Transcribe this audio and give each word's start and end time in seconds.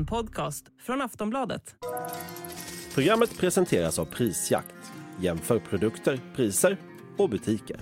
En 0.00 0.06
podcast 0.06 0.64
från 0.86 1.02
Aftonbladet. 1.02 1.74
Programmet 2.94 3.38
presenteras 3.38 3.98
av 3.98 4.04
Prisjakt. 4.04 4.74
Jämför 5.20 5.58
produkter, 5.58 6.20
priser 6.36 6.76
och 7.16 7.30
butiker. 7.30 7.76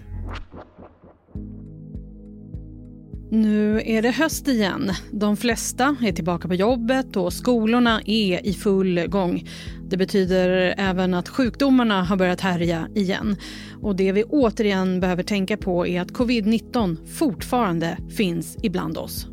Nu 3.31 3.83
är 3.85 4.03
det 4.03 4.11
höst 4.11 4.49
igen. 4.49 4.93
De 5.13 5.37
flesta 5.37 5.97
är 6.03 6.13
tillbaka 6.13 6.49
på 6.49 6.55
jobbet 6.55 7.17
och 7.17 7.33
skolorna 7.33 8.01
är 8.05 8.47
i 8.47 8.53
full 8.53 9.07
gång. 9.09 9.49
Det 9.89 9.97
betyder 9.97 10.75
även 10.79 11.15
att 11.15 11.29
sjukdomarna 11.29 12.03
har 12.03 12.17
börjat 12.17 12.41
härja 12.41 12.89
igen. 12.95 13.37
Och 13.83 13.97
det 13.97 14.13
vi 14.13 14.25
återigen 14.25 15.01
behöver 15.01 15.23
tänka 15.23 15.57
på 15.57 15.87
är 15.87 16.01
att 16.01 16.13
covid-19 16.13 17.07
fortfarande 17.07 17.99
finns 18.17 18.57
ibland 18.63 18.99
oss. 18.99 19.27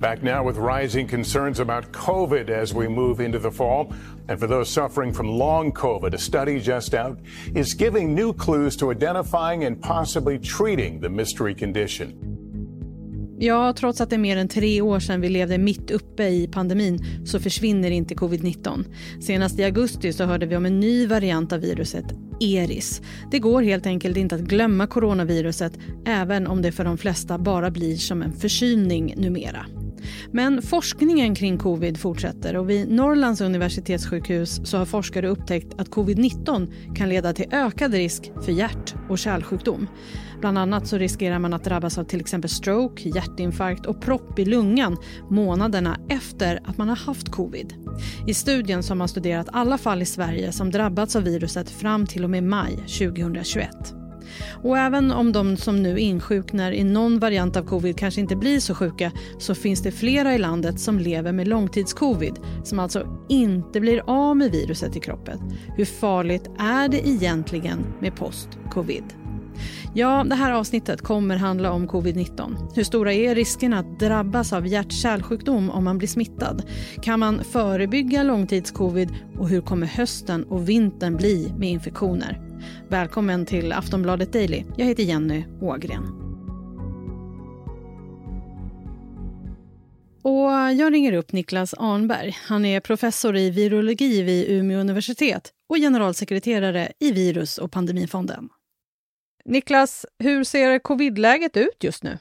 Back 0.00 0.22
now 0.22 0.44
with 0.44 0.58
rising 0.58 1.08
concerns 1.08 1.60
about 1.60 1.92
COVID 1.92 2.50
as 2.50 2.74
we 2.74 2.86
move 2.86 3.24
into 3.24 3.38
the 3.38 3.50
fall. 3.50 3.92
And 4.28 4.38
for 4.38 4.46
those 4.46 4.70
suffering 4.70 5.14
from 5.14 5.28
long 5.28 5.72
COVID, 5.72 6.14
a 6.14 6.18
study 6.18 6.60
just 6.60 6.94
out 6.94 7.18
is 7.54 7.74
giving 7.74 8.14
new 8.14 8.34
clues 8.34 8.76
to 8.76 8.90
identifying 8.90 9.64
and 9.64 9.80
possibly 9.80 10.38
treating 10.38 11.00
the 11.00 11.08
mystery 11.08 11.54
condition. 11.54 12.36
Ja, 13.38 13.72
trots 13.72 14.00
att 14.00 14.10
det 14.10 14.16
är 14.16 14.20
mer 14.20 14.36
än 14.36 14.48
tre 14.48 14.80
år 14.80 15.00
sedan 15.00 15.20
vi 15.20 15.28
levde 15.28 15.58
mitt 15.58 15.90
uppe 15.90 16.28
i 16.28 16.48
pandemin 16.52 17.26
så 17.26 17.40
försvinner 17.40 17.90
inte 17.90 18.14
covid-19. 18.14 18.84
Senast 19.20 19.58
i 19.58 19.64
augusti 19.64 20.12
så 20.12 20.24
hörde 20.24 20.46
vi 20.46 20.56
om 20.56 20.66
en 20.66 20.80
ny 20.80 21.06
variant 21.06 21.52
av 21.52 21.60
viruset, 21.60 22.04
Eris. 22.40 23.02
Det 23.30 23.38
går 23.38 23.62
helt 23.62 23.86
enkelt 23.86 24.16
inte 24.16 24.34
att 24.34 24.40
glömma 24.40 24.86
coronaviruset 24.86 25.78
även 26.06 26.46
om 26.46 26.62
det 26.62 26.72
för 26.72 26.84
de 26.84 26.98
flesta 26.98 27.38
bara 27.38 27.70
blir 27.70 27.96
som 27.96 28.22
en 28.22 28.32
förkylning 28.32 29.14
numera. 29.16 29.66
Men 30.32 30.62
forskningen 30.62 31.34
kring 31.34 31.58
covid 31.58 31.98
fortsätter 31.98 32.56
och 32.56 32.70
vid 32.70 32.90
Norrlands 32.90 33.40
universitetssjukhus 33.40 34.60
så 34.64 34.78
har 34.78 34.84
forskare 34.84 35.28
upptäckt 35.28 35.80
att 35.80 35.90
covid-19 35.90 36.94
kan 36.94 37.08
leda 37.08 37.32
till 37.32 37.46
ökad 37.50 37.94
risk 37.94 38.30
för 38.42 38.52
hjärt 38.52 38.94
och 39.08 39.18
kärlsjukdom. 39.18 39.88
Bland 40.40 40.58
annat 40.58 40.86
så 40.86 40.98
riskerar 40.98 41.38
man 41.38 41.54
att 41.54 41.64
drabbas 41.64 41.98
av 41.98 42.04
till 42.04 42.20
exempel 42.20 42.50
stroke, 42.50 43.08
hjärtinfarkt 43.08 43.86
och 43.86 44.00
propp 44.00 44.38
i 44.38 44.44
lungan 44.44 44.96
månaderna 45.30 46.00
efter 46.08 46.60
att 46.64 46.78
man 46.78 46.88
har 46.88 46.96
haft 46.96 47.28
covid. 47.28 47.74
I 48.26 48.34
studien 48.34 48.82
så 48.82 48.90
har 48.90 48.96
man 48.96 49.08
studerat 49.08 49.48
alla 49.52 49.78
fall 49.78 50.02
i 50.02 50.06
Sverige 50.06 50.52
som 50.52 50.70
drabbats 50.70 51.16
av 51.16 51.22
viruset 51.22 51.70
fram 51.70 52.06
till 52.06 52.24
och 52.24 52.30
med 52.30 52.42
maj 52.44 52.76
2021. 52.76 54.05
Och 54.62 54.78
även 54.78 55.10
om 55.12 55.32
de 55.32 55.56
som 55.56 55.82
nu 55.82 55.98
insjuknar 55.98 56.72
i 56.72 56.84
någon 56.84 57.18
variant 57.18 57.56
av 57.56 57.62
covid 57.62 57.98
kanske 57.98 58.20
inte 58.20 58.36
blir 58.36 58.60
så 58.60 58.74
sjuka 58.74 59.12
så 59.38 59.54
finns 59.54 59.82
det 59.82 59.92
flera 59.92 60.34
i 60.34 60.38
landet 60.38 60.80
som 60.80 60.98
lever 60.98 61.32
med 61.32 61.48
långtidscovid 61.48 62.34
som 62.64 62.78
alltså 62.78 63.06
inte 63.28 63.80
blir 63.80 64.02
av 64.06 64.36
med 64.36 64.50
viruset 64.50 64.96
i 64.96 65.00
kroppen. 65.00 65.38
Hur 65.76 65.84
farligt 65.84 66.50
är 66.58 66.88
det 66.88 67.08
egentligen 67.08 67.86
med 68.00 68.16
post-covid? 68.16 69.04
Ja, 69.94 70.24
det 70.28 70.34
här 70.34 70.52
avsnittet 70.52 71.02
kommer 71.02 71.36
handla 71.36 71.72
om 71.72 71.88
covid-19. 71.88 72.56
Hur 72.74 72.84
stora 72.84 73.12
är 73.12 73.34
riskerna 73.34 73.78
att 73.78 73.98
drabbas 73.98 74.52
av 74.52 74.66
hjärt-kärlsjukdom 74.66 75.70
om 75.70 75.84
man 75.84 75.98
blir 75.98 76.08
smittad? 76.08 76.62
Kan 77.02 77.20
man 77.20 77.44
förebygga 77.44 78.22
långtidscovid 78.22 79.14
och 79.38 79.48
hur 79.48 79.60
kommer 79.60 79.86
hösten 79.86 80.44
och 80.44 80.68
vintern 80.68 81.16
bli 81.16 81.52
med 81.58 81.70
infektioner? 81.70 82.45
Välkommen 82.88 83.46
till 83.46 83.72
Aftonbladet 83.72 84.32
Daily. 84.32 84.64
Jag 84.76 84.86
heter 84.86 85.02
Jenny 85.02 85.44
Ågren. 85.60 86.02
Och 90.22 90.50
jag 90.50 90.92
ringer 90.92 91.12
upp 91.12 91.32
Niklas 91.32 91.74
Arnberg. 91.74 92.36
Han 92.48 92.64
är 92.64 92.80
professor 92.80 93.36
i 93.36 93.50
virologi 93.50 94.22
vid 94.22 94.50
Umeå 94.50 94.80
universitet 94.80 95.52
och 95.68 95.76
generalsekreterare 95.76 96.92
i 96.98 97.12
virus 97.12 97.58
och 97.58 97.72
pandemifonden. 97.72 98.48
Niklas, 99.44 100.06
hur 100.18 100.44
ser 100.44 100.78
covidläget 100.78 101.56
ut 101.56 101.84
just 101.84 102.02
nu? 102.02 102.18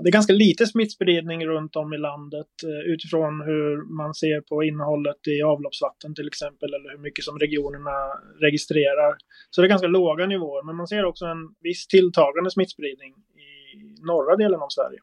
Det 0.00 0.08
är 0.08 0.12
ganska 0.12 0.32
lite 0.32 0.66
smittspridning 0.66 1.46
runt 1.46 1.76
om 1.76 1.92
i 1.92 1.98
landet 1.98 2.52
eh, 2.64 2.92
utifrån 2.92 3.40
hur 3.40 3.94
man 3.96 4.14
ser 4.14 4.40
på 4.40 4.64
innehållet 4.64 5.28
i 5.28 5.42
avloppsvatten 5.42 6.14
till 6.14 6.26
exempel 6.26 6.74
eller 6.74 6.90
hur 6.90 6.98
mycket 6.98 7.24
som 7.24 7.38
regionerna 7.38 7.96
registrerar. 8.40 9.16
Så 9.50 9.60
det 9.60 9.66
är 9.66 9.68
ganska 9.68 9.88
låga 9.88 10.26
nivåer, 10.26 10.62
men 10.62 10.76
man 10.76 10.88
ser 10.88 11.04
också 11.04 11.24
en 11.24 11.54
viss 11.60 11.86
tilltagande 11.86 12.50
smittspridning 12.50 13.12
i 13.12 14.04
norra 14.06 14.36
delen 14.36 14.60
av 14.60 14.68
Sverige. 14.68 15.00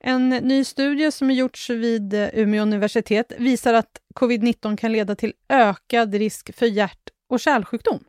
En 0.00 0.28
ny 0.28 0.64
studie 0.64 1.12
som 1.12 1.30
gjorts 1.30 1.70
vid 1.70 2.14
eh, 2.14 2.28
Umeå 2.32 2.62
universitet 2.62 3.32
visar 3.38 3.74
att 3.74 4.00
covid-19 4.14 4.76
kan 4.76 4.92
leda 4.92 5.14
till 5.14 5.32
ökad 5.48 6.14
risk 6.14 6.56
för 6.56 6.66
hjärt 6.66 7.10
och 7.28 7.40
kärlsjukdom. 7.40 8.04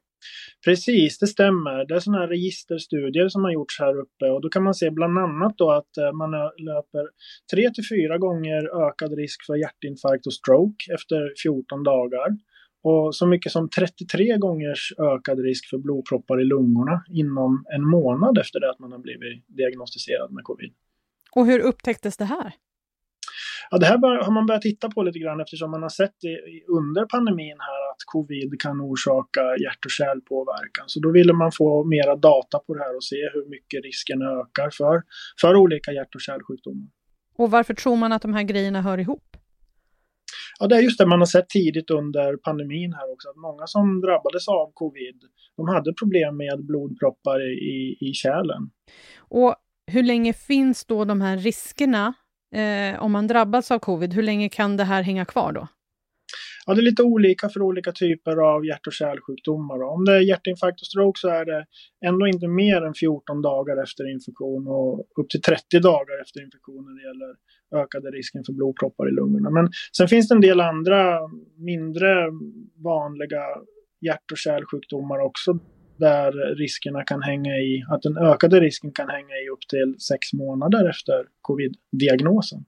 Precis, 0.66 1.20
det 1.20 1.28
stämmer. 1.28 1.86
Det 1.86 1.96
är 1.96 2.00
sådana 2.00 2.22
här 2.22 2.28
registerstudier 2.28 3.30
som 3.30 3.44
har 3.44 3.52
gjorts 3.52 3.80
här 3.80 4.00
uppe 4.00 4.26
och 4.26 4.42
då 4.42 4.50
kan 4.50 4.64
man 4.64 4.74
se 4.74 4.90
bland 4.92 5.18
annat 5.18 5.58
då 5.58 5.72
att 5.72 5.98
eh, 5.98 6.12
man 6.12 6.32
löper 6.58 7.04
3 7.54 7.70
till 7.70 7.88
4 7.88 8.18
gånger 8.18 8.88
ökad 8.88 9.14
risk 9.14 9.46
för 9.46 9.56
hjärtinfarkt 9.56 10.26
och 10.28 10.34
stroke 10.34 10.94
efter 10.94 11.34
14 11.44 11.84
dagar. 11.84 12.28
Och 12.84 13.16
så 13.16 13.28
mycket 13.28 13.52
som 13.52 13.70
33 13.70 14.38
gångers 14.38 14.94
ökad 15.00 15.40
risk 15.40 15.70
för 15.70 15.78
blodproppar 15.78 16.42
i 16.42 16.46
lungorna 16.46 17.04
inom 17.10 17.66
en 17.76 17.88
månad 17.90 18.38
efter 18.38 18.60
det 18.60 18.70
att 18.72 18.80
man 18.80 18.92
har 18.92 19.00
blivit 19.00 19.46
diagnostiserad 19.48 20.32
med 20.32 20.44
covid. 20.44 20.74
Och 21.36 21.46
hur 21.46 21.60
upptäcktes 21.60 22.18
det 22.18 22.26
här? 22.26 22.54
Ja, 23.74 23.78
det 23.78 23.86
här 23.86 24.24
har 24.26 24.32
man 24.32 24.46
börjat 24.46 24.62
titta 24.62 24.90
på 24.90 25.04
lite 25.04 25.20
grann 25.20 25.42
eftersom 25.42 25.72
man 25.72 25.82
har 25.82 25.90
sett 25.90 26.16
under 26.68 27.06
pandemin 27.06 27.58
här 27.60 27.82
att 27.92 28.02
covid 28.06 28.62
kan 28.62 28.82
orsaka 28.82 29.42
hjärt 29.42 29.86
och 29.86 29.92
kärlpåverkan. 29.92 30.86
Så 30.88 31.00
då 31.00 31.12
ville 31.12 31.34
man 31.34 31.52
få 31.52 31.84
mera 31.84 32.16
data 32.16 32.60
på 32.60 32.74
det 32.74 32.80
här 32.80 32.96
och 32.96 33.04
se 33.04 33.16
hur 33.34 33.50
mycket 33.50 33.84
risken 33.84 34.22
ökar 34.22 34.70
för, 34.70 35.02
för 35.42 35.56
olika 35.56 35.92
hjärt 35.92 36.16
och 36.16 36.22
kärlsjukdomar. 36.22 36.88
Och 37.38 37.52
varför 37.52 37.74
tror 37.74 37.96
man 37.96 38.12
att 38.12 38.22
de 38.22 38.34
här 38.34 38.44
grejerna 38.44 38.82
hör 38.82 38.98
ihop? 38.98 39.38
Ja, 40.60 40.68
det 40.68 40.76
är 40.76 40.82
just 40.82 40.98
det 40.98 41.06
man 41.06 41.20
har 41.20 41.26
sett 41.26 41.50
tidigt 41.50 41.90
under 41.90 42.38
pandemin 42.38 42.94
här 42.94 43.14
också, 43.14 43.30
att 43.30 43.36
många 43.36 43.68
som 43.68 44.02
drabbades 44.02 44.48
av 44.48 44.72
covid, 44.74 45.22
de 45.58 45.68
hade 45.68 45.94
problem 45.94 46.38
med 46.38 46.66
blodproppar 46.66 47.40
i, 47.74 47.98
i 48.00 48.14
kärlen. 48.14 48.70
Och 49.20 49.56
hur 49.92 50.04
länge 50.04 50.34
finns 50.34 50.86
då 50.86 51.06
de 51.06 51.22
här 51.22 51.38
riskerna 51.38 52.14
eh, 52.52 53.04
om 53.04 53.12
man 53.12 53.28
drabbats 53.28 53.72
av 53.72 53.80
covid, 53.80 54.14
hur 54.14 54.24
länge 54.24 54.50
kan 54.50 54.78
det 54.78 54.84
här 54.84 55.02
hänga 55.04 55.26
kvar 55.26 55.52
då? 55.52 55.68
Ja, 56.66 56.74
det 56.74 56.82
är 56.82 56.84
lite 56.84 57.04
olika 57.04 57.50
för 57.50 57.62
olika 57.62 57.92
typer 57.92 58.38
av 58.38 58.66
hjärt 58.66 58.88
och 58.88 58.94
kärlsjukdomar. 58.94 59.84
Om 59.84 60.06
det 60.06 60.16
är 60.16 60.20
hjärtinfarkt 60.20 60.82
och 60.82 60.88
stroke 60.88 61.20
så 61.20 61.30
är 61.30 61.46
det 61.46 61.66
ändå 62.06 62.28
inte 62.28 62.48
mer 62.48 62.82
än 62.82 62.94
14 62.94 63.42
dagar 63.42 63.84
efter 63.84 64.12
infektion 64.14 64.68
och 64.68 65.00
upp 65.00 65.30
till 65.30 65.42
30 65.42 65.80
dagar 65.80 66.22
efter 66.22 66.44
infektion 66.44 66.86
när 66.86 66.94
det 66.96 67.08
gäller 67.08 67.32
ökade 67.84 68.12
risken 68.12 68.44
för 68.46 68.54
blodproppar 68.54 69.10
i 69.10 69.12
lungorna. 69.12 69.50
Men 69.50 69.70
sen 69.98 70.08
finns 70.08 70.28
det 70.28 70.36
en 70.36 70.42
del 70.42 70.62
andra 70.62 71.20
mindre 71.58 72.32
vanliga 72.84 73.44
hjärt 74.02 74.32
och 74.32 74.38
kärlsjukdomar 74.38 75.20
också 75.20 75.60
där 76.02 76.56
riskerna 76.56 77.04
kan 77.04 77.22
hänga 77.22 77.56
i, 77.56 77.84
att 77.90 78.02
den 78.02 78.18
ökade 78.18 78.60
risken 78.60 78.92
kan 78.92 79.10
hänga 79.10 79.36
i 79.36 79.50
upp 79.54 79.68
till 79.70 79.96
sex 80.00 80.34
månader 80.34 80.90
efter 80.90 81.26
covid-diagnosen. 81.42 82.66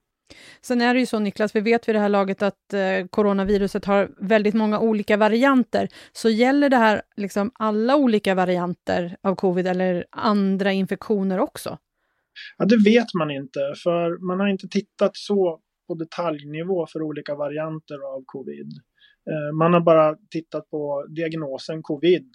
Sen 0.61 0.81
är 0.81 0.93
det 0.93 0.99
ju 0.99 1.05
så 1.05 1.19
Niklas, 1.19 1.55
vi 1.55 1.59
vet 1.59 1.87
vid 1.87 1.95
det 1.95 1.99
här 1.99 2.09
laget 2.09 2.41
att 2.41 2.73
eh, 2.73 3.07
coronaviruset 3.09 3.85
har 3.85 4.09
väldigt 4.17 4.53
många 4.53 4.79
olika 4.79 5.17
varianter. 5.17 5.87
Så 6.13 6.29
gäller 6.29 6.69
det 6.69 6.77
här 6.77 7.01
liksom 7.15 7.51
alla 7.53 7.95
olika 7.95 8.35
varianter 8.35 9.17
av 9.23 9.35
covid 9.35 9.67
eller 9.67 10.05
andra 10.11 10.71
infektioner 10.71 11.39
också? 11.39 11.77
Ja, 12.57 12.65
det 12.65 12.77
vet 12.85 13.13
man 13.13 13.31
inte, 13.31 13.59
för 13.83 14.27
man 14.27 14.39
har 14.39 14.47
inte 14.47 14.67
tittat 14.67 15.11
så 15.13 15.59
på 15.87 15.93
detaljnivå 15.95 16.87
för 16.87 17.01
olika 17.01 17.35
varianter 17.35 17.95
av 18.15 18.23
covid. 18.25 18.71
Eh, 19.29 19.55
man 19.55 19.73
har 19.73 19.81
bara 19.81 20.15
tittat 20.31 20.69
på 20.69 21.05
diagnosen 21.09 21.83
covid 21.83 22.25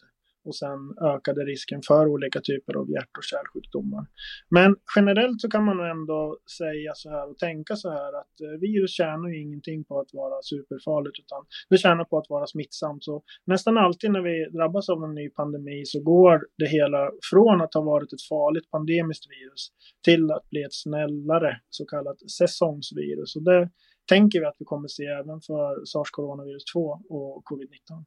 och 0.48 0.56
sen 0.56 0.80
ökade 1.14 1.40
risken 1.44 1.80
för 1.88 2.06
olika 2.06 2.40
typer 2.40 2.74
av 2.80 2.90
hjärt 2.90 3.14
och 3.18 3.24
kärlsjukdomar. 3.24 4.06
Men 4.50 4.76
generellt 4.96 5.40
så 5.40 5.48
kan 5.50 5.64
man 5.64 5.80
ändå 5.80 6.38
säga 6.58 6.92
så 6.94 7.10
här 7.10 7.30
och 7.30 7.38
tänka 7.38 7.76
så 7.76 7.90
här 7.90 8.12
att 8.20 8.34
eh, 8.40 8.60
virus 8.60 8.90
tjänar 8.90 9.28
ju 9.28 9.42
ingenting 9.42 9.84
på 9.84 10.00
att 10.00 10.12
vara 10.12 10.42
superfarligt 10.42 11.18
utan 11.18 11.40
det 11.70 11.78
tjänar 11.78 12.04
på 12.04 12.18
att 12.18 12.30
vara 12.30 12.46
smittsamt. 12.46 13.04
Så 13.04 13.22
nästan 13.46 13.78
alltid 13.78 14.10
när 14.10 14.20
vi 14.20 14.50
drabbas 14.58 14.88
av 14.88 15.04
en 15.04 15.14
ny 15.14 15.30
pandemi 15.30 15.82
så 15.84 16.00
går 16.00 16.46
det 16.58 16.68
hela 16.68 17.10
från 17.30 17.60
att 17.60 17.74
ha 17.74 17.82
varit 17.82 18.12
ett 18.12 18.28
farligt 18.28 18.70
pandemiskt 18.70 19.24
virus 19.30 19.62
till 20.04 20.30
att 20.30 20.50
bli 20.50 20.62
ett 20.62 20.74
snällare 20.74 21.60
så 21.70 21.86
kallat 21.86 22.30
säsongsvirus. 22.30 23.36
Och 23.36 23.42
det 23.42 23.70
tänker 24.08 24.40
vi 24.40 24.46
att 24.46 24.56
vi 24.58 24.64
kommer 24.64 24.88
se 24.88 25.04
även 25.04 25.40
för 25.40 25.84
sars-coronavirus 25.84 26.64
2 26.72 26.80
och 27.08 27.42
covid-19. 27.48 28.04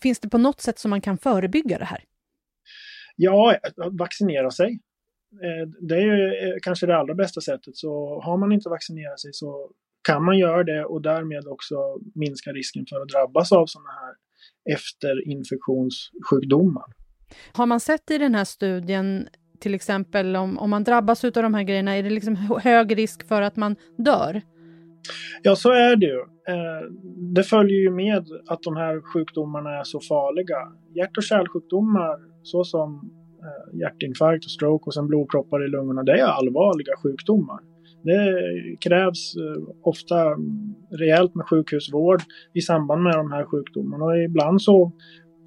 Finns 0.00 0.20
det 0.20 0.28
på 0.28 0.38
något 0.38 0.60
sätt 0.60 0.78
som 0.78 0.90
man 0.90 1.00
kan 1.00 1.18
förebygga 1.18 1.78
det 1.78 1.84
här? 1.84 2.04
Ja, 3.16 3.56
vaccinera 3.92 4.50
sig. 4.50 4.80
Eh, 5.32 5.68
det 5.80 5.94
är 5.94 6.46
eh, 6.46 6.54
kanske 6.62 6.86
det 6.86 6.96
allra 6.96 7.14
bästa 7.14 7.40
sättet. 7.40 7.76
Så 7.76 8.20
har 8.24 8.36
man 8.36 8.52
inte 8.52 8.68
vaccinerat 8.68 9.20
sig 9.20 9.30
så 9.32 9.70
kan 10.08 10.24
man 10.24 10.38
göra 10.38 10.64
det 10.64 10.84
och 10.84 11.02
därmed 11.02 11.46
också 11.46 11.74
minska 12.14 12.52
risken 12.52 12.86
för 12.88 13.00
att 13.00 13.08
drabbas 13.08 13.52
av 13.52 13.66
sådana 13.66 13.90
här 13.90 14.14
efterinfektionssjukdomar. 14.74 16.84
Har 17.52 17.66
man 17.66 17.80
sett 17.80 18.10
i 18.10 18.18
den 18.18 18.34
här 18.34 18.44
studien 18.44 19.28
till 19.60 19.74
exempel 19.74 20.36
om, 20.36 20.58
om 20.58 20.70
man 20.70 20.84
drabbas 20.84 21.24
av 21.24 21.32
de 21.32 21.54
här 21.54 21.62
grejerna, 21.62 21.96
är 21.96 22.02
det 22.02 22.10
liksom 22.10 22.36
hög 22.62 22.98
risk 22.98 23.28
för 23.28 23.42
att 23.42 23.56
man 23.56 23.76
dör? 23.98 24.42
Ja, 25.42 25.56
så 25.56 25.70
är 25.70 25.96
det 25.96 26.06
ju. 26.06 26.20
Eh, 26.48 26.82
det 27.34 27.42
följer 27.42 27.78
ju 27.78 27.90
med 27.90 28.26
att 28.46 28.62
de 28.62 28.76
här 28.76 29.00
sjukdomarna 29.12 29.70
är 29.70 29.84
så 29.84 30.00
farliga. 30.00 30.56
Hjärt 30.94 31.16
och 31.16 31.22
kärlsjukdomar 31.22 32.18
såsom 32.42 33.10
eh, 33.42 33.78
hjärtinfarkt 33.80 34.44
och 34.44 34.50
stroke 34.50 34.84
och 34.86 34.94
sen 34.94 35.06
blodproppar 35.06 35.64
i 35.64 35.68
lungorna, 35.68 36.02
det 36.02 36.12
är 36.12 36.24
allvarliga 36.24 36.96
sjukdomar. 37.02 37.60
Det 38.02 38.40
krävs 38.80 39.36
eh, 39.36 39.62
ofta 39.82 40.16
rejält 40.90 41.34
med 41.34 41.46
sjukhusvård 41.46 42.20
i 42.54 42.60
samband 42.60 43.02
med 43.02 43.14
de 43.14 43.32
här 43.32 43.44
sjukdomarna 43.44 44.04
och 44.04 44.18
ibland 44.18 44.62
så 44.62 44.92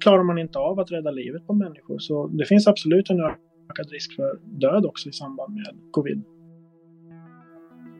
klarar 0.02 0.22
man 0.22 0.38
inte 0.38 0.58
av 0.58 0.80
att 0.80 0.92
rädda 0.92 1.10
livet 1.10 1.46
på 1.46 1.52
människor. 1.52 1.98
Så 1.98 2.26
det 2.26 2.44
finns 2.44 2.66
absolut 2.66 3.10
en 3.10 3.20
ökad 3.20 3.90
risk 3.90 4.16
för 4.16 4.38
död 4.44 4.86
också 4.86 5.08
i 5.08 5.12
samband 5.12 5.54
med 5.54 5.66
covid. 5.90 6.22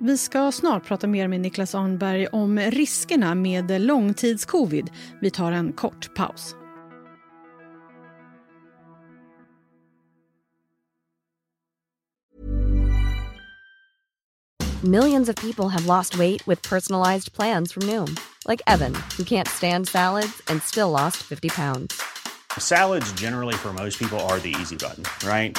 Vi 0.01 0.19
ska 0.19 0.53
snart 0.53 0.85
prata 0.87 1.07
mer 1.07 1.29
med 1.29 1.41
Niklas 1.41 1.75
Arnberg 1.75 2.27
om 2.27 2.59
riskerna 2.59 3.35
med 3.35 3.81
långtidscovid. 3.81 4.91
Vi 5.21 5.31
tar 5.31 5.53
en 5.53 5.73
kort 5.73 6.15
paus. 6.15 6.55
Millions 14.85 15.29
of 15.29 15.35
people 15.37 15.69
have 15.69 15.87
lost 15.87 16.19
weight 16.19 16.47
with 16.47 16.69
personalized 16.69 17.33
plans 17.33 17.73
from 17.73 17.83
Noom. 17.83 18.17
Like 18.47 18.63
Evan, 18.67 18.95
who 19.17 19.25
can't 19.25 19.49
stand 19.49 19.89
salads 19.89 20.43
and 20.49 20.63
still 20.63 20.91
lost 20.91 21.17
50 21.17 21.49
pounds. 21.49 22.03
Salads 22.59 23.13
generally 23.21 23.55
for 23.55 23.73
most 23.73 23.99
people 23.99 24.21
are 24.21 24.39
the 24.39 24.55
easy 24.61 24.77
button, 24.77 25.05
right? 25.29 25.59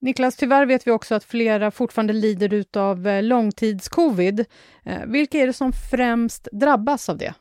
Niklas, 0.00 0.36
tyvärr 0.36 0.66
vet 0.66 0.86
vi 0.86 0.90
också 0.90 1.14
att 1.14 1.24
flera 1.24 1.70
fortfarande 1.70 2.12
lider 2.12 2.64
av 2.76 3.06
eh, 3.06 3.22
långtidscovid. 3.22 4.44
Eh, 4.84 5.06
vilka 5.06 5.38
är 5.38 5.46
det 5.46 5.52
som 5.52 5.72
främst 5.90 6.48
drabbas 6.52 7.08
av 7.08 7.18
det? 7.18 7.34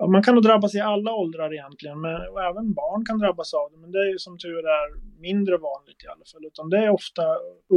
Ja, 0.00 0.06
man 0.06 0.22
kan 0.22 0.34
nog 0.34 0.44
drabbas 0.44 0.74
i 0.74 0.80
alla 0.80 1.12
åldrar 1.14 1.52
egentligen, 1.54 2.00
men 2.00 2.14
även 2.50 2.66
barn 2.80 3.04
kan 3.08 3.18
drabbas 3.18 3.54
av 3.54 3.66
det. 3.70 3.78
Men 3.82 3.90
det 3.92 3.98
är 3.98 4.10
ju 4.12 4.18
som 4.18 4.38
tur 4.38 4.62
är 4.78 4.86
mindre 5.28 5.56
vanligt 5.68 6.00
i 6.04 6.08
alla 6.12 6.26
fall. 6.32 6.44
Utan 6.50 6.70
det 6.70 6.78
är 6.86 6.90
ofta 7.00 7.24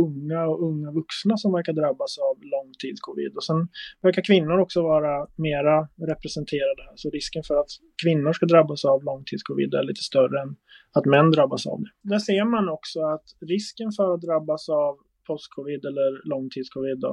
unga 0.03 0.41
och 0.51 0.59
unga 0.69 0.91
vuxna 0.91 1.37
som 1.37 1.51
verkar 1.57 1.73
drabbas 1.73 2.17
av 2.17 2.35
långtidscovid. 2.55 3.31
Och 3.37 3.43
sen 3.43 3.59
verkar 4.01 4.21
kvinnor 4.21 4.57
också 4.59 4.79
vara 4.81 5.27
mera 5.47 5.75
representerade 6.11 6.81
här. 6.87 6.95
Så 6.95 7.09
risken 7.09 7.43
för 7.47 7.55
att 7.61 7.71
kvinnor 8.03 8.33
ska 8.33 8.45
drabbas 8.45 8.85
av 8.85 9.03
långtidscovid 9.03 9.73
är 9.73 9.83
lite 9.83 10.03
större 10.11 10.41
än 10.43 10.51
att 10.97 11.05
män 11.05 11.31
drabbas 11.31 11.67
av 11.67 11.77
det. 11.83 11.91
Där 12.11 12.19
ser 12.19 12.45
man 12.55 12.69
också 12.69 12.99
att 13.13 13.27
risken 13.53 13.89
för 13.97 14.13
att 14.13 14.21
drabbas 14.21 14.69
av 14.69 14.93
postcovid 15.27 15.85
eller 15.85 16.09
långtidscovid 16.33 16.99
då, 16.99 17.11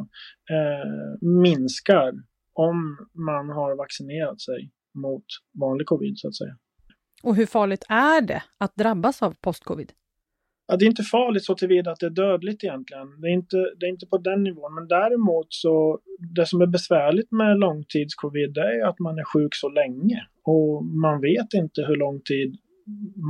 eh, 0.55 1.29
minskar 1.47 2.13
om 2.53 2.79
man 3.31 3.47
har 3.59 3.77
vaccinerat 3.77 4.41
sig 4.41 4.71
mot 4.95 5.25
vanlig 5.61 5.87
covid 5.87 6.19
så 6.19 6.29
att 6.29 6.37
säga. 6.37 6.57
Och 7.23 7.37
hur 7.37 7.47
farligt 7.47 7.85
är 7.89 8.21
det 8.21 8.43
att 8.59 8.77
drabbas 8.77 9.23
av 9.23 9.35
postcovid? 9.41 9.93
Ja, 10.67 10.77
det 10.77 10.85
är 10.85 10.87
inte 10.87 11.03
farligt 11.03 11.45
så 11.45 11.55
tillvida 11.55 11.91
att 11.91 12.01
det 12.01 12.07
är 12.07 12.11
dödligt 12.11 12.65
egentligen. 12.65 13.21
Det 13.21 13.29
är, 13.29 13.33
inte, 13.33 13.57
det 13.57 13.87
är 13.87 13.91
inte 13.91 14.07
på 14.07 14.19
den 14.19 14.43
nivån. 14.43 14.75
Men 14.75 14.89
däremot 14.89 15.47
så, 15.49 15.99
det 16.35 16.47
som 16.47 16.61
är 16.61 16.67
besvärligt 16.67 17.33
med 17.33 17.59
långtidscovid 17.59 18.59
är 18.59 18.89
att 18.89 18.99
man 18.99 19.19
är 19.19 19.25
sjuk 19.25 19.55
så 19.55 19.69
länge. 19.69 20.27
Och 20.45 20.85
man 20.85 21.21
vet 21.21 21.55
inte 21.55 21.83
hur 21.83 21.97
lång 21.97 22.21
tid 22.21 22.57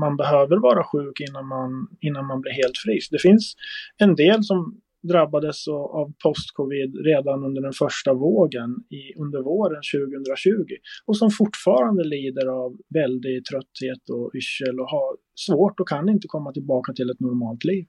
man 0.02 0.16
behöver 0.16 0.56
vara 0.56 0.84
sjuk 0.84 1.20
innan 1.28 1.46
man, 1.46 1.88
innan 2.00 2.26
man 2.26 2.40
blir 2.40 2.52
helt 2.52 2.78
frisk. 2.84 3.10
Det 3.10 3.18
finns 3.18 3.54
en 3.96 4.14
del 4.14 4.44
som 4.44 4.80
drabbades 5.02 5.68
av 5.68 6.12
post-covid 6.24 6.96
redan 7.04 7.44
under 7.44 7.62
den 7.62 7.72
första 7.72 8.14
vågen 8.14 8.70
i, 8.90 9.20
under 9.22 9.42
våren 9.42 9.82
2020 9.94 10.74
och 11.06 11.16
som 11.16 11.30
fortfarande 11.30 12.04
lider 12.04 12.46
av 12.46 12.76
väldig 12.94 13.44
trötthet 13.44 14.02
och 14.12 14.30
yrsel 14.34 14.80
och 14.80 14.90
har 14.90 15.16
svårt 15.34 15.80
och 15.80 15.88
kan 15.88 16.08
inte 16.08 16.28
komma 16.28 16.52
tillbaka 16.52 16.92
till 16.92 17.10
ett 17.10 17.20
normalt 17.20 17.64
liv. 17.64 17.86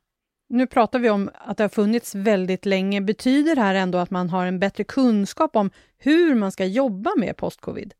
Nu 0.50 0.68
pratar 0.68 1.00
vi 1.00 1.10
om 1.10 1.30
att 1.34 1.58
det 1.58 1.64
har 1.64 1.70
funnits 1.70 2.16
väldigt 2.16 2.66
länge. 2.66 3.02
Betyder 3.02 3.56
det 3.56 3.62
här 3.62 3.76
ändå 3.76 3.98
att 3.98 4.12
man 4.12 4.30
har 4.30 4.46
en 4.46 4.60
bättre 4.60 4.84
kunskap 4.84 5.56
om 5.56 5.70
hur 5.98 6.36
man 6.36 6.52
ska 6.52 6.66
jobba 6.66 7.10
med 7.18 7.38
post-covid? 7.38 7.94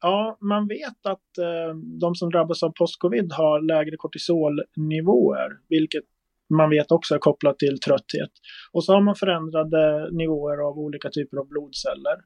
Ja, 0.00 0.38
man 0.40 0.68
vet 0.68 1.06
att 1.06 1.38
eh, 1.38 1.76
de 2.00 2.14
som 2.14 2.30
drabbas 2.30 2.62
av 2.62 2.72
post-covid 2.78 3.32
har 3.32 3.60
lägre 3.60 3.96
kortisolnivåer, 3.96 5.50
vilket 5.68 6.04
man 6.48 6.70
vet 6.70 6.92
också 6.92 7.14
är 7.14 7.18
kopplat 7.18 7.58
till 7.58 7.80
trötthet. 7.80 8.32
Och 8.72 8.84
så 8.84 8.92
har 8.92 9.00
man 9.00 9.14
förändrade 9.14 10.10
nivåer 10.12 10.58
av 10.68 10.78
olika 10.78 11.10
typer 11.10 11.36
av 11.36 11.48
blodceller. 11.48 12.18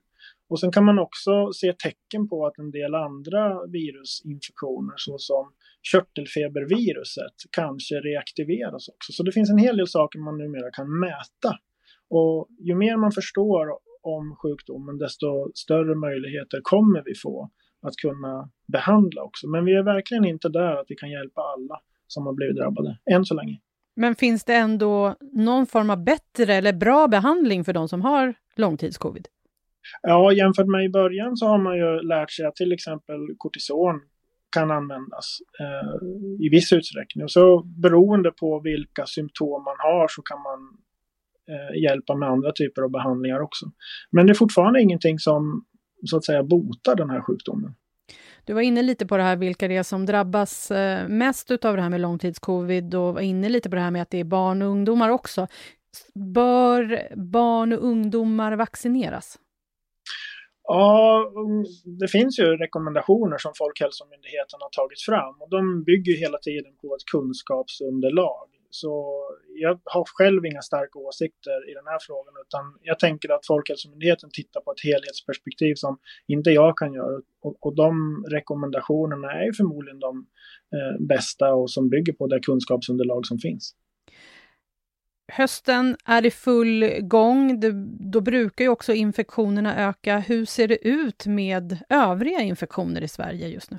Och 0.51 0.61
sen 0.61 0.73
kan 0.73 0.85
man 0.85 0.99
också 0.99 1.53
se 1.53 1.73
tecken 1.73 2.29
på 2.29 2.47
att 2.47 2.59
en 2.59 2.71
del 2.71 2.95
andra 2.95 3.67
virusinfektioner 3.67 4.95
såsom 4.97 5.53
körtelfeberviruset 5.93 7.37
kanske 7.51 7.95
reaktiveras 7.95 8.89
också. 8.89 9.13
Så 9.13 9.23
det 9.23 9.33
finns 9.33 9.51
en 9.51 9.59
hel 9.59 9.77
del 9.77 9.89
saker 9.89 10.19
man 10.19 10.39
numera 10.39 10.71
kan 10.71 10.99
mäta. 11.01 11.59
Och 12.11 12.49
ju 12.59 12.75
mer 12.75 12.97
man 12.97 13.13
förstår 13.13 13.67
om 14.03 14.37
sjukdomen 14.43 14.99
desto 14.99 15.53
större 15.55 15.95
möjligheter 15.95 16.61
kommer 16.63 17.03
vi 17.05 17.15
få 17.15 17.51
att 17.83 17.97
kunna 17.97 18.51
behandla 18.73 19.23
också. 19.23 19.49
Men 19.49 19.65
vi 19.65 19.73
är 19.75 19.83
verkligen 19.83 20.25
inte 20.25 20.49
där 20.49 20.77
att 20.77 20.87
vi 20.89 20.95
kan 20.95 21.11
hjälpa 21.11 21.41
alla 21.41 21.81
som 22.07 22.27
har 22.27 22.33
blivit 22.33 22.57
drabbade, 22.57 22.99
än 23.11 23.25
så 23.25 23.35
länge. 23.35 23.61
Men 23.97 24.15
finns 24.15 24.45
det 24.45 24.55
ändå 24.55 25.17
någon 25.33 25.67
form 25.67 25.91
av 25.91 26.05
bättre 26.05 26.55
eller 26.55 26.73
bra 26.73 27.09
behandling 27.09 27.65
för 27.65 27.73
de 27.73 27.89
som 27.89 28.01
har 28.01 28.35
långtidscovid? 28.57 29.29
Ja, 30.03 30.33
jämfört 30.33 30.67
med 30.67 30.85
i 30.85 30.89
början 30.89 31.37
så 31.37 31.47
har 31.47 31.59
man 31.59 31.77
ju 31.77 32.01
lärt 32.03 32.31
sig 32.31 32.47
att 32.47 32.57
till 32.57 32.73
exempel 32.73 33.17
kortison 33.39 34.01
kan 34.53 34.71
användas 34.71 35.39
eh, 35.61 36.07
i 36.47 36.49
viss 36.49 36.73
utsträckning. 36.73 37.25
Och 37.25 37.31
så 37.31 37.63
beroende 37.63 38.31
på 38.31 38.61
vilka 38.61 39.07
symptom 39.07 39.65
man 39.65 39.77
har 39.79 40.09
så 40.09 40.23
kan 40.23 40.43
man 40.43 40.61
eh, 41.49 41.83
hjälpa 41.83 42.17
med 42.17 42.29
andra 42.29 42.53
typer 42.53 42.83
av 42.83 42.91
behandlingar 42.91 43.41
också. 43.41 43.67
Men 44.11 44.27
det 44.27 44.33
är 44.33 44.35
fortfarande 44.35 44.83
ingenting 44.83 45.19
som 45.19 45.65
så 46.05 46.17
att 46.17 46.25
säga 46.25 46.43
botar 46.43 46.95
den 46.95 47.11
här 47.11 47.21
sjukdomen. 47.21 47.75
Du 48.45 48.53
var 48.53 48.61
inne 48.61 48.83
lite 48.83 49.07
på 49.07 49.17
det 49.17 49.23
här 49.23 49.37
vilka 49.37 49.69
det 49.69 49.77
är 49.77 49.83
som 49.83 50.07
drabbas 50.07 50.71
eh, 50.71 51.09
mest 51.09 51.51
av 51.51 51.77
det 51.77 51.83
här 51.83 51.91
med 51.91 52.01
långtidscovid 52.01 52.95
och 52.95 53.15
var 53.15 53.21
inne 53.21 53.49
lite 53.49 53.71
på 53.71 53.77
det 53.77 53.83
här 53.83 53.91
med 53.91 54.03
att 54.03 54.11
det 54.11 54.19
är 54.19 54.25
barn 54.25 54.63
och 54.63 54.69
ungdomar 54.69 55.09
också. 55.09 55.47
Bör 56.15 57.09
barn 57.17 57.73
och 57.73 57.85
ungdomar 57.85 58.57
vaccineras? 58.57 59.39
Ja, 60.65 61.33
mm, 61.37 61.65
det 62.01 62.09
finns 62.09 62.39
ju 62.39 62.45
rekommendationer 62.45 63.39
som 63.39 63.53
Folkhälsomyndigheten 63.59 64.59
har 64.61 64.71
tagit 64.71 65.01
fram 65.01 65.43
och 65.43 65.51
de 65.51 65.85
bygger 65.85 66.17
hela 66.17 66.39
tiden 66.39 66.73
på 66.81 66.95
ett 66.95 67.05
kunskapsunderlag. 67.13 68.49
Så 68.75 69.23
jag 69.55 69.81
har 69.85 70.05
själv 70.07 70.47
inga 70.47 70.63
starka 70.63 70.99
åsikter 70.99 71.71
i 71.71 71.75
den 71.75 71.87
här 71.87 71.99
frågan 72.01 72.35
utan 72.47 72.79
jag 72.83 72.99
tänker 72.99 73.29
att 73.35 73.47
Folkhälsomyndigheten 73.47 74.31
tittar 74.33 74.61
på 74.61 74.73
ett 74.73 74.85
helhetsperspektiv 74.85 75.75
som 75.75 75.99
inte 76.27 76.51
jag 76.51 76.77
kan 76.77 76.93
göra. 76.93 77.21
Och, 77.43 77.67
och 77.67 77.75
de 77.77 78.25
rekommendationerna 78.31 79.33
är 79.33 79.53
förmodligen 79.53 80.01
de 80.01 80.27
eh, 80.77 81.07
bästa 81.07 81.55
och 81.55 81.71
som 81.71 81.89
bygger 81.89 82.13
på 82.13 82.27
det 82.27 82.41
kunskapsunderlag 82.41 83.27
som 83.27 83.39
finns. 83.39 83.75
Hösten 85.33 85.97
är 86.05 86.27
i 86.27 86.31
full 86.31 86.85
gång. 87.01 87.61
Det, 87.61 87.73
då 88.13 88.21
brukar 88.21 88.65
ju 88.65 88.69
också 88.69 88.93
infektionerna 88.93 89.89
öka. 89.89 90.19
Hur 90.19 90.45
ser 90.45 90.69
det 90.69 90.89
ut 90.89 91.27
med 91.27 91.79
övriga 91.89 92.41
infektioner 92.41 93.01
i 93.03 93.09
Sverige 93.09 93.49
just 93.49 93.71
nu? 93.71 93.79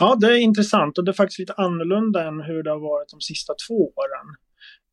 Ja, 0.00 0.16
det 0.20 0.26
är 0.26 0.36
intressant 0.36 0.98
och 0.98 1.04
det 1.04 1.10
är 1.10 1.12
faktiskt 1.12 1.38
lite 1.38 1.52
annorlunda 1.52 2.28
än 2.28 2.40
hur 2.40 2.62
det 2.62 2.70
har 2.70 2.78
varit 2.78 3.08
de 3.08 3.20
sista 3.20 3.54
två 3.68 3.74
åren. 3.74 4.26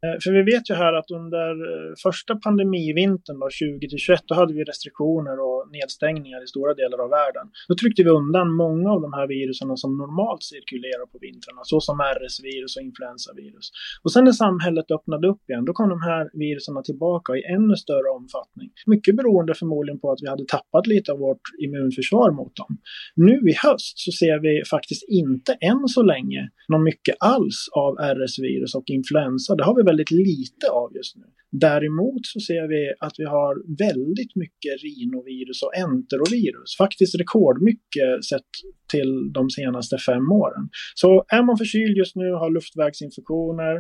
Eh, 0.04 0.18
för 0.24 0.32
vi 0.38 0.44
vet 0.52 0.70
ju 0.70 0.74
här 0.84 0.94
att 0.94 1.12
under 1.12 1.50
eh, 1.72 1.94
första 2.08 2.36
pandemivintern 2.36 3.38
20-21 3.38 4.18
då 4.28 4.36
hade 4.36 4.54
vi 4.54 4.64
restriktioner 4.64 5.38
och 5.48 5.60
nedstängningar 5.72 6.44
i 6.44 6.48
stora 6.48 6.74
delar 6.74 7.00
av 7.06 7.10
världen. 7.10 7.46
Då 7.70 7.76
tryckte 7.76 8.04
vi 8.04 8.10
undan 8.10 8.48
många 8.64 8.90
av 8.96 9.02
de 9.02 9.14
här 9.14 9.28
virusen 9.28 9.78
som 9.84 9.98
normalt 9.98 10.44
cirkulerar 10.44 11.06
på 11.12 11.18
vintrarna, 11.26 11.62
såsom 11.64 11.98
RS-virus 12.18 12.72
och 12.78 12.84
influensavirus. 12.90 13.66
Och 14.04 14.12
sen 14.14 14.24
när 14.24 14.32
samhället 14.46 14.92
öppnade 14.92 15.28
upp 15.32 15.44
igen, 15.50 15.66
då 15.66 15.74
kom 15.74 15.90
de 15.90 16.02
här 16.02 16.24
virusen 16.34 16.84
tillbaka 16.84 17.30
i 17.40 17.42
ännu 17.56 17.76
större 17.76 18.10
omfattning. 18.20 18.70
Mycket 18.86 19.16
beroende 19.20 19.54
förmodligen 19.62 20.00
på 20.00 20.12
att 20.12 20.22
vi 20.22 20.28
hade 20.34 20.46
tappat 20.46 20.88
lite 20.88 21.12
av 21.12 21.18
vårt 21.28 21.46
immunförsvar 21.64 22.32
mot 22.32 22.56
dem. 22.56 22.72
Nu 23.16 23.36
i 23.52 23.56
höst 23.66 23.96
så 24.06 24.12
ser 24.12 24.38
vi 24.40 24.54
faktiskt 24.76 25.04
inte 25.08 25.52
än 25.54 25.88
så 25.88 26.04
länge 26.04 26.42
någon 26.68 26.84
mycket 26.84 27.16
alls 27.20 27.70
av 27.72 27.92
RS-virus 28.16 28.76
och 28.76 28.88
influensa. 28.98 29.56
Det 29.56 29.64
har 29.64 29.76
vi 29.76 29.84
väldigt 29.94 30.12
lite 30.12 30.66
av 30.82 30.96
just 30.96 31.16
nu. 31.16 31.26
Däremot 31.68 32.26
så 32.34 32.40
ser 32.40 32.68
vi 32.74 32.82
att 33.00 33.16
vi 33.18 33.26
har 33.36 33.54
väldigt 33.88 34.36
mycket 34.36 34.74
rinovirus 34.88 35.60
och 35.66 35.74
enterovirus. 35.86 36.70
Faktiskt 36.78 37.20
rekordmycket 37.22 38.12
sett 38.30 38.52
till 38.92 39.12
de 39.34 39.50
senaste 39.50 39.98
fem 39.98 40.32
åren. 40.32 40.64
Så 40.96 41.10
är 41.28 41.44
man 41.44 41.58
förkyld 41.58 41.98
just 41.98 42.16
nu, 42.16 42.28
har 42.42 42.50
luftvägsinfektioner, 42.58 43.76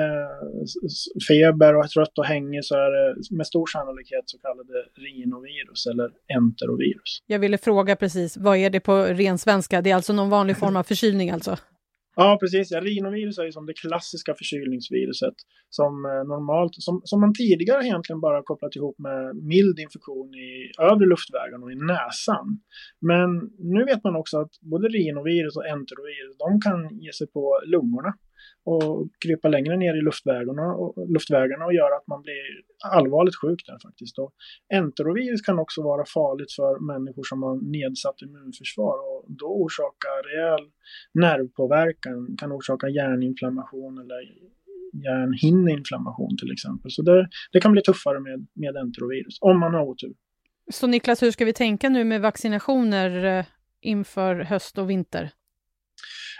eh, 0.00 0.64
feber 1.28 1.76
och 1.76 1.84
är 1.84 1.88
trött 1.88 2.18
och 2.18 2.24
hängig 2.24 2.64
så 2.64 2.74
är 2.74 2.90
det 2.96 3.36
med 3.36 3.46
stor 3.46 3.66
sannolikhet 3.66 4.24
så 4.26 4.38
kallade 4.38 4.74
rinovirus 5.06 5.86
eller 5.90 6.08
enterovirus. 6.38 7.10
Jag 7.26 7.38
ville 7.38 7.58
fråga 7.58 7.96
precis, 7.96 8.36
vad 8.36 8.56
är 8.56 8.70
det 8.70 8.80
på 8.80 8.94
ren 9.04 9.38
svenska? 9.38 9.82
Det 9.82 9.90
är 9.90 9.94
alltså 9.94 10.12
någon 10.12 10.30
vanlig 10.30 10.56
form 10.56 10.76
av 10.76 10.82
förkylning 10.82 11.30
alltså? 11.30 11.56
Ja, 12.22 12.38
precis. 12.40 12.70
Ja, 12.70 12.80
rinovirus 12.80 13.38
är 13.38 13.44
ju 13.44 13.52
som 13.52 13.66
det 13.66 13.72
klassiska 13.72 14.34
förkylningsviruset 14.34 15.36
som 15.70 15.92
eh, 16.04 16.24
normalt, 16.32 16.74
som, 16.86 17.00
som 17.04 17.20
man 17.20 17.34
tidigare 17.34 17.84
egentligen 17.86 18.20
bara 18.20 18.42
kopplat 18.42 18.76
ihop 18.76 18.98
med 18.98 19.36
mild 19.36 19.78
infektion 19.78 20.28
i 20.34 20.50
övre 20.90 21.06
luftvägarna 21.06 21.64
och 21.64 21.72
i 21.72 21.78
näsan. 21.92 22.46
Men 23.10 23.28
nu 23.74 23.84
vet 23.84 24.04
man 24.04 24.16
också 24.16 24.38
att 24.38 24.52
både 24.72 24.88
rinovirus 24.88 25.56
och 25.56 25.66
enterovirus, 25.66 26.34
de 26.44 26.60
kan 26.60 26.78
ge 27.04 27.12
sig 27.12 27.26
på 27.26 27.42
lungorna 27.66 28.12
och 28.64 29.08
krypa 29.24 29.48
längre 29.48 29.76
ner 29.76 29.94
i 30.00 30.02
luftvägarna 30.08 30.66
och, 30.82 31.10
luftvägarna 31.14 31.64
och 31.64 31.74
göra 31.74 31.94
att 31.96 32.06
man 32.06 32.22
blir 32.22 32.42
allvarligt 32.98 33.40
sjuk 33.42 33.60
där 33.66 33.78
faktiskt. 33.88 34.18
Och 34.18 34.32
enterovirus 34.74 35.40
kan 35.40 35.58
också 35.58 35.82
vara 35.82 36.04
farligt 36.18 36.52
för 36.58 36.72
människor 36.92 37.24
som 37.30 37.42
har 37.42 37.56
nedsatt 37.76 38.22
immunförsvar 38.22 38.96
och 39.08 39.19
då 39.38 39.46
orsaka 39.46 40.08
rejäl 40.24 40.70
nervpåverkan, 41.14 42.36
kan 42.38 42.52
orsaka 42.52 42.88
hjärninflammation 42.88 43.98
eller 43.98 44.20
hjärnhinneinflammation 44.92 46.36
till 46.36 46.52
exempel. 46.52 46.90
Så 46.90 47.02
det, 47.02 47.28
det 47.52 47.60
kan 47.60 47.72
bli 47.72 47.82
tuffare 47.82 48.20
med, 48.20 48.46
med 48.54 48.76
enterovirus, 48.76 49.38
om 49.40 49.60
man 49.60 49.74
har 49.74 49.82
otur. 49.82 50.14
Så 50.70 50.86
Niklas, 50.86 51.22
hur 51.22 51.30
ska 51.30 51.44
vi 51.44 51.52
tänka 51.52 51.88
nu 51.88 52.04
med 52.04 52.20
vaccinationer 52.20 53.24
eh, 53.24 53.44
inför 53.80 54.36
höst 54.36 54.78
och 54.78 54.90
vinter? 54.90 55.30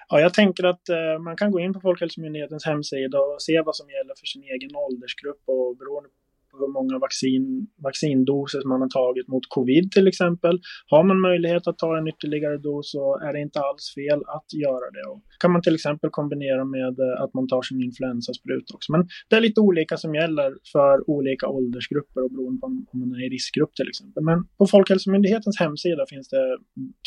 Ja, 0.09 0.21
jag 0.21 0.35
tänker 0.35 0.65
att 0.65 0.89
eh, 0.89 1.19
man 1.25 1.37
kan 1.37 1.51
gå 1.51 1.61
in 1.61 1.73
på 1.73 1.81
Folkhälsomyndighetens 1.81 2.67
hemsida 2.67 3.19
och 3.19 3.43
se 3.43 3.63
vad 3.67 3.77
som 3.77 3.91
gäller 3.91 4.15
för 4.21 4.27
sin 4.27 4.43
egen 4.43 4.77
åldersgrupp 4.77 5.43
och 5.47 5.77
beroende 5.77 6.09
på 6.09 6.20
hur 6.59 6.73
många 6.79 6.99
vaccin, 6.99 7.67
vaccindoser 7.89 8.69
man 8.69 8.81
har 8.81 8.89
tagit 8.89 9.29
mot 9.29 9.47
covid 9.49 9.93
till 9.93 10.09
exempel. 10.09 10.61
Har 10.87 11.05
man 11.05 11.21
möjlighet 11.21 11.67
att 11.67 11.79
ta 11.79 11.99
en 11.99 12.09
ytterligare 12.09 12.59
dos 12.59 12.91
så 12.91 13.19
är 13.27 13.33
det 13.33 13.41
inte 13.41 13.61
alls 13.61 13.95
fel 13.95 14.21
att 14.37 14.49
göra 14.65 14.89
det. 14.97 15.05
Och 15.11 15.21
kan 15.43 15.53
man 15.53 15.63
till 15.63 15.75
exempel 15.75 16.11
kombinera 16.11 16.65
med 16.65 16.95
eh, 17.07 17.23
att 17.23 17.35
man 17.35 17.49
tar 17.49 17.63
sin 17.63 17.83
influensaspruta 17.83 18.75
också. 18.75 18.93
Men 18.93 19.03
det 19.29 19.37
är 19.37 19.41
lite 19.41 19.61
olika 19.61 19.97
som 19.97 20.15
gäller 20.15 20.51
för 20.73 21.11
olika 21.11 21.47
åldersgrupper 21.49 22.21
och 22.25 22.31
beroende 22.31 22.61
på 22.61 22.67
om 22.67 22.87
man 22.93 23.13
är 23.13 23.27
i 23.27 23.29
riskgrupp 23.29 23.75
till 23.75 23.89
exempel. 23.89 24.23
Men 24.25 24.39
på 24.59 24.67
Folkhälsomyndighetens 24.67 25.59
hemsida 25.61 26.03
finns 26.13 26.29
det 26.29 26.59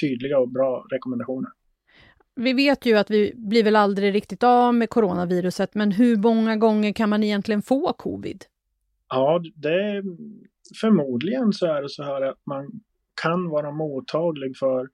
tydliga 0.01 0.39
och 0.39 0.49
bra 0.49 0.85
rekommendationer. 0.91 1.51
Vi 2.35 2.53
vet 2.53 2.85
ju 2.85 2.97
att 2.97 3.11
vi 3.11 3.33
blir 3.35 3.63
väl 3.63 3.75
aldrig 3.75 4.13
riktigt 4.13 4.43
av 4.43 4.75
med 4.75 4.89
coronaviruset, 4.89 5.75
men 5.75 5.91
hur 5.91 6.17
många 6.17 6.55
gånger 6.55 6.93
kan 6.93 7.09
man 7.09 7.23
egentligen 7.23 7.61
få 7.61 7.93
covid? 7.93 8.45
Ja, 9.15 9.41
det, 9.55 10.03
förmodligen 10.81 11.53
så 11.53 11.65
är 11.65 11.81
det 11.81 11.89
så 11.89 12.03
här 12.03 12.21
att 12.21 12.45
man 12.45 12.71
kan 13.21 13.49
vara 13.49 13.71
mottaglig 13.71 14.57
för 14.57 14.89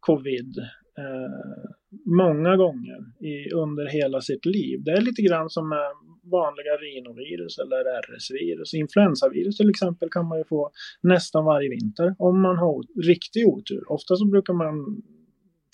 covid 0.00 0.58
eh, 0.98 1.70
många 2.06 2.56
gånger 2.56 2.98
i, 3.20 3.50
under 3.50 3.86
hela 3.86 4.20
sitt 4.20 4.46
liv. 4.46 4.82
Det 4.84 4.90
är 4.90 5.00
lite 5.00 5.22
grann 5.22 5.50
som 5.50 5.68
med 5.68 5.90
vanliga 6.22 6.76
rinovirus 6.76 7.58
eller 7.58 7.84
RS-virus. 8.02 8.74
Influensavirus 8.74 9.56
till 9.56 9.70
exempel 9.70 10.08
kan 10.10 10.28
man 10.28 10.38
ju 10.38 10.44
få 10.44 10.70
nästan 11.02 11.44
varje 11.44 11.68
vinter 11.70 12.14
om 12.18 12.40
man 12.40 12.56
har 12.56 13.02
riktig 13.02 13.48
otur. 13.48 13.92
Ofta 13.92 14.16
så 14.16 14.26
brukar 14.26 14.54
man 14.54 15.02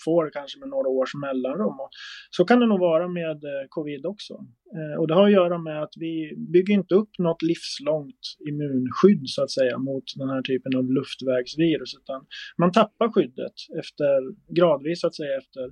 få 0.05 0.23
det 0.23 0.31
kanske 0.31 0.59
med 0.59 0.69
några 0.69 0.89
års 0.89 1.15
mellanrum. 1.15 1.79
Och 1.79 1.89
så 2.29 2.45
kan 2.45 2.59
det 2.59 2.65
nog 2.65 2.79
vara 2.79 3.07
med 3.07 3.43
eh, 3.43 3.67
covid 3.69 4.05
också. 4.05 4.45
Eh, 4.77 4.99
och 4.99 5.07
det 5.07 5.13
har 5.13 5.25
att 5.25 5.31
göra 5.31 5.57
med 5.57 5.83
att 5.83 5.93
vi 5.95 6.33
bygger 6.53 6.73
inte 6.73 6.95
upp 6.95 7.09
något 7.19 7.41
livslångt 7.41 8.23
immunskydd 8.49 9.23
så 9.25 9.43
att 9.43 9.51
säga 9.51 9.77
mot 9.77 10.03
den 10.15 10.29
här 10.29 10.41
typen 10.41 10.75
av 10.77 10.91
luftvägsvirus 10.91 11.93
utan 12.01 12.25
man 12.57 12.71
tappar 12.71 13.11
skyddet 13.11 13.57
efter, 13.79 14.09
gradvis 14.55 15.01
så 15.01 15.07
att 15.07 15.15
säga 15.15 15.37
efter, 15.37 15.63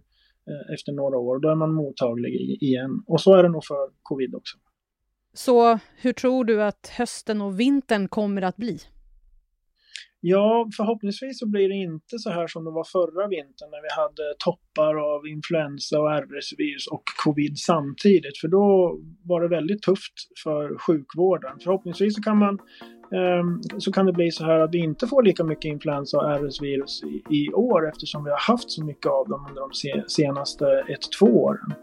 eh, 0.50 0.74
efter 0.74 0.92
några 0.92 1.18
år. 1.18 1.40
Då 1.40 1.50
är 1.50 1.56
man 1.56 1.74
mottaglig 1.74 2.34
igen. 2.62 3.04
Och 3.06 3.22
så 3.22 3.34
är 3.34 3.44
det 3.44 3.50
nog 3.50 3.66
för 3.66 3.90
covid 4.02 4.36
också. 4.36 4.58
Så 5.34 5.80
hur 6.02 6.14
tror 6.14 6.46
du 6.46 6.64
att 6.64 6.88
hösten 6.98 7.42
och 7.42 7.60
vintern 7.60 8.08
kommer 8.08 8.42
att 8.42 8.58
bli? 8.58 8.80
Ja, 10.22 10.70
förhoppningsvis 10.78 11.40
så 11.40 11.48
blir 11.48 11.70
det 11.70 11.76
inte 11.76 12.20
så 12.20 12.30
här 12.30 12.48
som 12.48 12.66
det 12.66 12.72
var 12.72 12.84
förra 12.84 13.28
vintern 13.28 13.70
när 13.72 13.82
vi 13.82 14.02
hade 14.02 14.36
toppar 14.40 14.96
av 15.16 15.28
influensa 15.28 16.00
och 16.00 16.10
RS-virus 16.12 16.88
och 16.88 17.04
covid 17.26 17.58
samtidigt. 17.58 18.38
För 18.38 18.48
då 18.48 18.98
var 19.24 19.42
det 19.42 19.48
väldigt 19.48 19.82
tufft 19.82 20.14
för 20.44 20.78
sjukvården. 20.78 21.60
Förhoppningsvis 21.64 22.16
så 22.16 22.22
kan 22.22 22.38
man 22.38 22.60
ehm, 23.14 23.62
så 23.80 23.92
kan 23.92 24.06
det 24.06 24.14
bli 24.14 24.32
så 24.32 24.46
här 24.46 24.60
att 24.60 24.74
vi 24.74 24.78
inte 24.78 25.08
får 25.08 25.24
lika 25.24 25.44
mycket 25.44 25.66
influensa 25.66 26.18
och 26.18 26.24
RS-virus 26.40 27.04
i, 27.04 27.36
i, 27.36 27.54
år 27.54 27.90
eftersom 27.90 28.24
vi 28.24 28.30
har 28.30 28.52
haft 28.54 28.72
så 28.72 28.86
mycket 28.86 29.12
av 29.12 29.28
dem 29.28 29.46
under 29.50 29.62
de 29.62 29.70
senaste 30.08 30.66
ett, 30.66 31.12
två 31.20 31.26
åren 31.26 31.74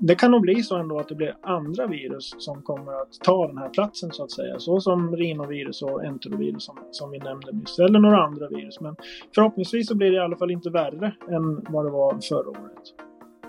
det 0.00 0.14
kan 0.14 0.30
nog 0.30 0.40
bli 0.40 0.62
så 0.62 0.76
ändå 0.76 0.98
att 0.98 1.08
det 1.08 1.14
blir 1.14 1.36
andra 1.42 1.86
virus 1.86 2.34
som 2.38 2.62
kommer 2.62 2.92
att 2.92 3.12
ta 3.24 3.46
den 3.46 3.58
här 3.58 3.68
platsen 3.68 4.12
så 4.12 4.24
att 4.24 4.30
säga. 4.30 4.58
Så 4.58 4.80
som 4.80 5.16
rinovirus 5.16 5.82
och 5.82 6.04
enterovirus 6.04 6.64
som, 6.64 6.78
som 6.90 7.10
vi 7.10 7.18
nämnde 7.18 7.52
nyss. 7.52 7.78
Eller 7.78 7.98
några 7.98 8.24
andra 8.24 8.48
virus. 8.48 8.80
Men 8.80 8.96
förhoppningsvis 9.34 9.88
så 9.88 9.94
blir 9.94 10.10
det 10.10 10.16
i 10.16 10.20
alla 10.20 10.36
fall 10.36 10.50
inte 10.50 10.70
värre 10.70 11.14
än 11.30 11.64
vad 11.72 11.84
det 11.84 11.90
var 11.90 12.18
förra 12.28 12.48
året. 12.50 12.82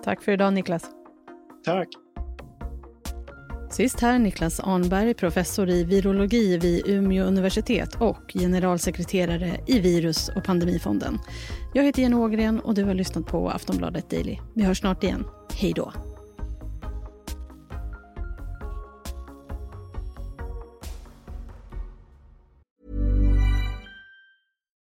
Tack 0.04 0.22
för 0.22 0.32
idag 0.32 0.54
Niklas. 0.54 0.92
Tack. 1.66 1.88
Sist 3.70 4.00
här 4.00 4.20
Niklas 4.20 4.60
Arnberg, 4.60 5.14
professor 5.14 5.70
i 5.70 5.84
virologi 5.84 6.58
vid 6.58 6.88
Umeå 6.88 7.26
universitet 7.26 8.02
och 8.02 8.34
generalsekreterare 8.34 9.60
i 9.68 9.80
virus 9.80 10.30
och 10.36 10.44
pandemifonden. 10.44 11.18
Jag 11.74 11.84
heter 11.84 12.02
Jenny 12.02 12.16
Ågren 12.16 12.60
och 12.60 12.74
du 12.74 12.84
har 12.84 12.94
lyssnat 12.94 13.26
på 13.26 13.50
Aftonbladet 13.50 14.10
Daily. 14.10 14.38
Vi 14.54 14.64
hörs 14.64 14.80
snart 14.80 15.04
igen. 15.04 15.24
Hej 15.54 15.74
då! 15.76 16.11